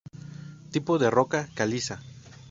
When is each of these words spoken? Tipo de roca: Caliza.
Tipo 0.71 0.97
de 0.97 1.11
roca: 1.11 1.39
Caliza. 1.57 1.95